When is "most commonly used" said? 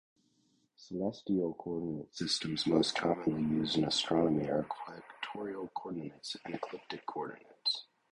2.65-3.77